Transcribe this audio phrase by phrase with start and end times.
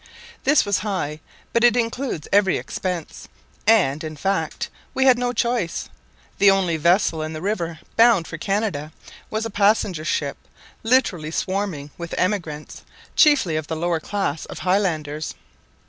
[0.45, 1.19] This was high,
[1.53, 3.27] but it includes every expense;
[3.67, 5.89] and, in fact, we had no choice.
[6.39, 8.91] The only vessel in the river bound for Canada,
[9.29, 10.37] was a passenger ship,
[10.81, 12.81] literally swarming with emigrants,
[13.15, 15.35] chiefly of the lower class of Highlanders.